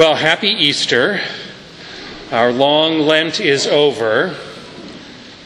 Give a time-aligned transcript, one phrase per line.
[0.00, 1.20] Well, happy Easter.
[2.32, 4.34] Our long Lent is over,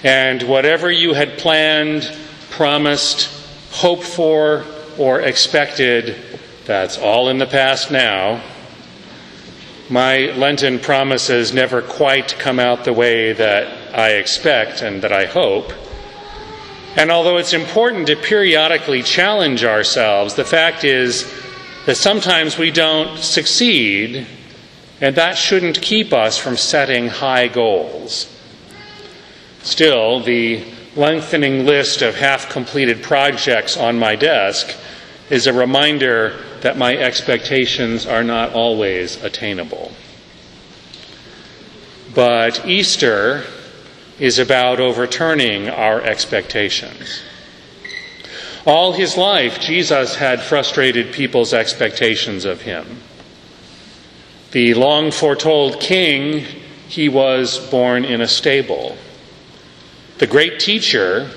[0.04, 2.16] and whatever you had planned,
[2.50, 3.28] promised,
[3.72, 4.64] hoped for,
[4.96, 6.14] or expected,
[6.66, 8.44] that's all in the past now.
[9.90, 15.24] My Lenten promises never quite come out the way that I expect and that I
[15.24, 15.72] hope.
[16.94, 21.28] And although it's important to periodically challenge ourselves, the fact is
[21.86, 24.28] that sometimes we don't succeed,
[25.00, 28.30] and that shouldn't keep us from setting high goals.
[29.62, 30.64] Still, the
[30.96, 34.74] lengthening list of half completed projects on my desk
[35.30, 39.92] is a reminder that my expectations are not always attainable.
[42.14, 43.44] But Easter
[44.20, 47.22] is about overturning our expectations.
[48.66, 53.00] All his life, Jesus had frustrated people's expectations of him.
[54.54, 56.44] The long foretold king,
[56.86, 58.96] he was born in a stable.
[60.18, 61.28] The great teacher,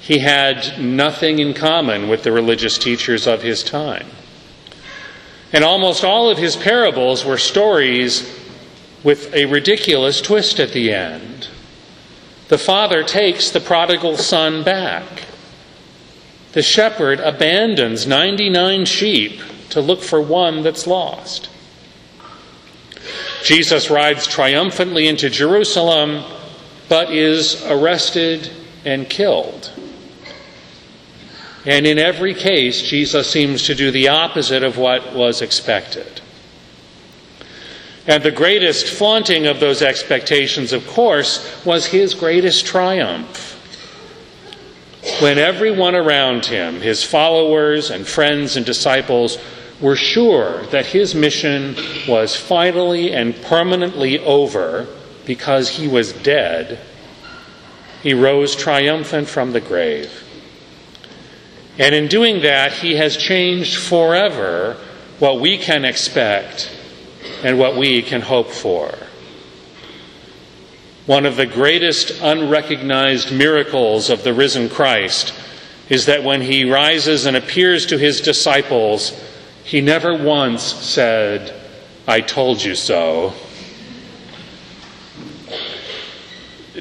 [0.00, 4.08] he had nothing in common with the religious teachers of his time.
[5.52, 8.28] And almost all of his parables were stories
[9.04, 11.46] with a ridiculous twist at the end.
[12.48, 15.26] The father takes the prodigal son back.
[16.54, 21.50] The shepherd abandons 99 sheep to look for one that's lost.
[23.44, 26.24] Jesus rides triumphantly into Jerusalem,
[26.88, 28.50] but is arrested
[28.86, 29.70] and killed.
[31.66, 36.22] And in every case, Jesus seems to do the opposite of what was expected.
[38.06, 43.50] And the greatest flaunting of those expectations, of course, was his greatest triumph
[45.20, 49.36] when everyone around him, his followers and friends and disciples,
[49.80, 54.86] were sure that his mission was finally and permanently over
[55.26, 56.78] because he was dead,
[58.02, 60.22] he rose triumphant from the grave.
[61.78, 64.76] And in doing that, he has changed forever
[65.18, 66.70] what we can expect
[67.42, 68.94] and what we can hope for.
[71.06, 75.34] One of the greatest unrecognized miracles of the risen Christ
[75.88, 79.12] is that when he rises and appears to his disciples,
[79.64, 81.54] he never once said,
[82.06, 83.32] I told you so.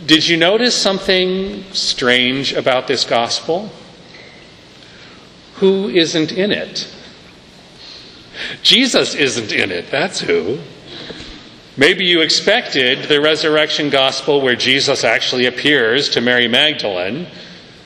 [0.06, 3.72] Did you notice something strange about this gospel?
[5.56, 6.94] Who isn't in it?
[8.64, 10.60] Jesus isn't in it, that's who.
[11.78, 17.28] Maybe you expected the resurrection gospel where Jesus actually appears to Mary Magdalene.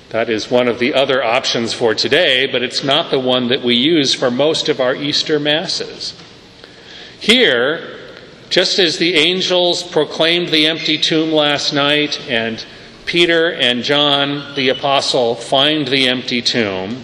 [0.09, 3.61] That is one of the other options for today, but it's not the one that
[3.61, 6.13] we use for most of our Easter Masses.
[7.19, 7.99] Here,
[8.49, 12.65] just as the angels proclaimed the empty tomb last night, and
[13.05, 17.03] Peter and John, the apostle, find the empty tomb,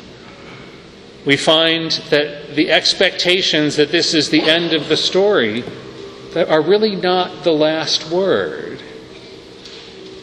[1.25, 5.63] we find that the expectations that this is the end of the story
[6.35, 8.81] are really not the last word.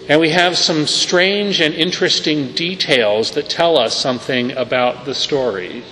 [0.08, 5.84] And we have some strange and interesting details that tell us something about the story.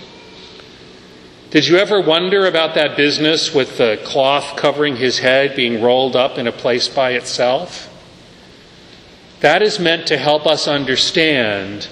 [1.50, 6.16] Did you ever wonder about that business with the cloth covering his head being rolled
[6.16, 7.84] up in a place by itself?
[9.40, 11.88] That is meant to help us understand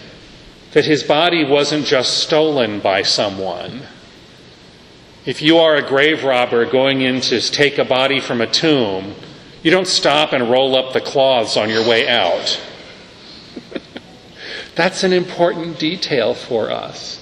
[0.73, 3.85] that his body wasn't just stolen by someone
[5.27, 9.13] if you are a grave robber going in to take a body from a tomb,
[9.67, 12.61] you don't stop and roll up the cloths on your way out.
[14.77, 17.21] That's an important detail for us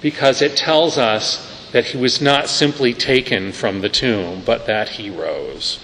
[0.00, 4.88] because it tells us that he was not simply taken from the tomb, but that
[4.88, 5.78] he rose.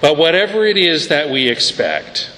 [0.00, 2.30] But whatever it is that we expect,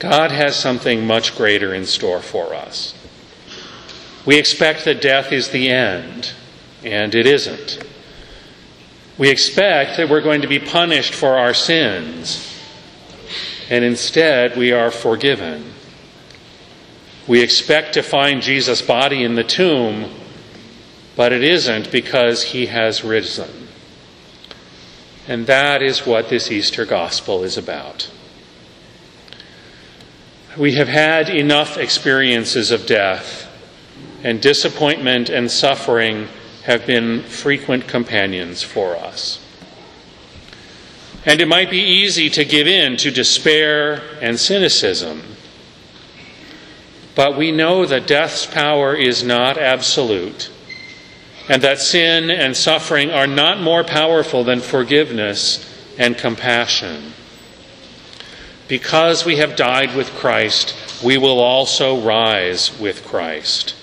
[0.00, 2.94] God has something much greater in store for us.
[4.26, 6.34] We expect that death is the end,
[6.86, 7.84] and it isn't.
[9.18, 12.54] We expect that we're going to be punished for our sins,
[13.68, 15.72] and instead we are forgiven.
[17.26, 20.14] We expect to find Jesus' body in the tomb,
[21.16, 23.68] but it isn't because he has risen.
[25.26, 28.08] And that is what this Easter gospel is about.
[30.56, 33.42] We have had enough experiences of death,
[34.22, 36.28] and disappointment and suffering
[36.66, 39.40] have been frequent companions for us.
[41.24, 45.22] And it might be easy to give in to despair and cynicism.
[47.14, 50.50] But we know that death's power is not absolute,
[51.48, 57.12] and that sin and suffering are not more powerful than forgiveness and compassion.
[58.66, 63.74] Because we have died with Christ, we will also rise with Christ.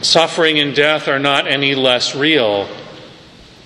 [0.00, 2.68] Suffering and death are not any less real,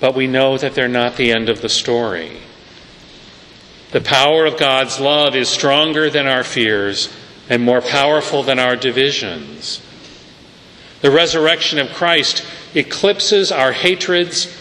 [0.00, 2.38] but we know that they're not the end of the story.
[3.90, 7.12] The power of God's love is stronger than our fears
[7.50, 9.82] and more powerful than our divisions.
[11.02, 14.56] The resurrection of Christ eclipses our hatreds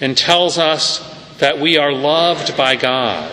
[0.00, 1.00] and tells us
[1.38, 3.32] that we are loved by God.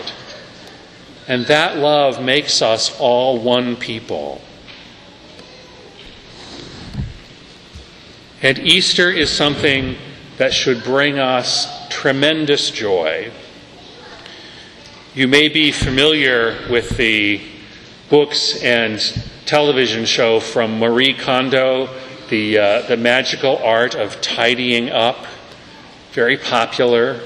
[1.28, 4.40] And that love makes us all one people.
[8.44, 9.96] And Easter is something
[10.36, 13.32] that should bring us tremendous joy.
[15.14, 17.40] You may be familiar with the
[18.10, 19.00] books and
[19.46, 21.88] television show from Marie Kondo,
[22.28, 25.24] the, uh, the magical art of tidying up.
[26.12, 27.22] Very popular.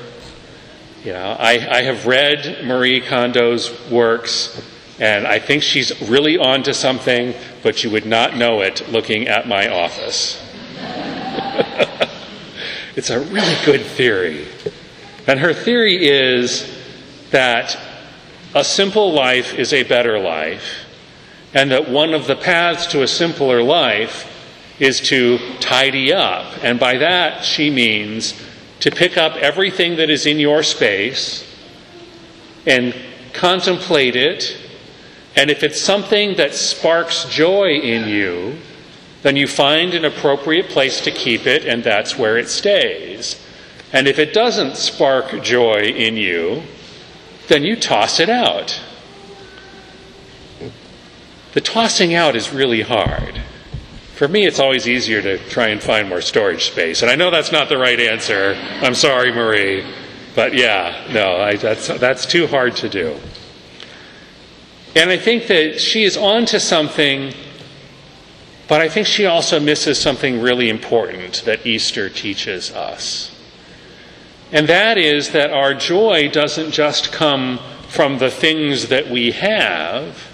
[1.03, 4.65] You know, I, I have read Marie Kondo's works,
[5.01, 9.49] and I think she's really onto something, but you would not know it looking at
[9.49, 10.45] my office.
[12.99, 14.45] It's a really good theory.
[15.29, 16.69] And her theory is
[17.31, 17.79] that
[18.57, 20.85] a simple life is a better life,
[21.55, 24.27] and that one of the paths to a simpler life
[24.81, 26.53] is to tidy up.
[26.65, 28.35] And by that, she means
[28.81, 31.47] to pick up everything that is in your space
[32.67, 32.93] and
[33.33, 34.59] contemplate it.
[35.37, 38.59] And if it's something that sparks joy in you,
[39.23, 43.43] then you find an appropriate place to keep it, and that's where it stays.
[43.93, 46.63] And if it doesn't spark joy in you,
[47.49, 48.81] then you toss it out.
[51.55, 53.41] The tossing out is really hard.
[54.15, 57.03] For me, it's always easier to try and find more storage space.
[57.03, 58.55] And I know that's not the right answer.
[58.83, 59.85] I'm sorry, Marie.
[60.35, 63.19] But yeah, no, I, that's, that's too hard to do.
[64.95, 67.33] And I think that she is on to something,
[68.69, 73.35] but I think she also misses something really important that Easter teaches us.
[74.53, 80.29] And that is that our joy doesn't just come from the things that we have,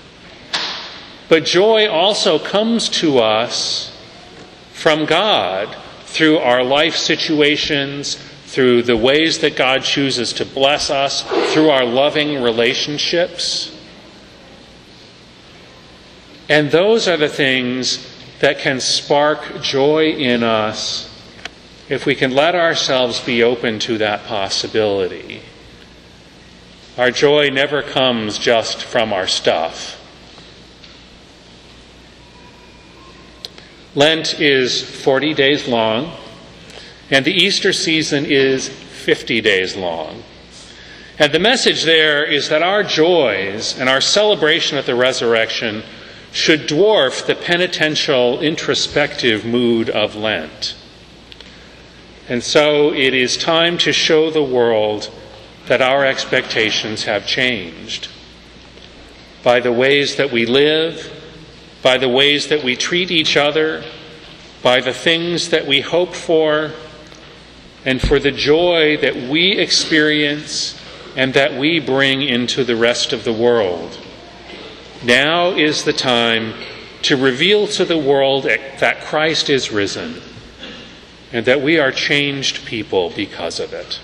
[1.28, 3.96] but joy also comes to us
[4.72, 8.16] from God through our life situations,
[8.46, 11.22] through the ways that God chooses to bless us,
[11.52, 13.70] through our loving relationships.
[16.48, 21.10] And those are the things that can spark joy in us
[21.88, 25.42] if we can let ourselves be open to that possibility.
[26.96, 30.00] Our joy never comes just from our stuff.
[33.94, 36.16] Lent is 40 days long,
[37.10, 40.22] and the Easter season is 50 days long.
[41.18, 45.84] And the message there is that our joys and our celebration of the resurrection
[46.34, 50.74] should dwarf the penitential, introspective mood of Lent.
[52.28, 55.14] And so it is time to show the world
[55.68, 58.08] that our expectations have changed
[59.44, 61.08] by the ways that we live,
[61.84, 63.84] by the ways that we treat each other,
[64.60, 66.72] by the things that we hope for,
[67.84, 70.80] and for the joy that we experience
[71.14, 74.03] and that we bring into the rest of the world.
[75.04, 76.54] Now is the time
[77.02, 80.22] to reveal to the world that Christ is risen
[81.32, 84.00] and that we are changed people because of it.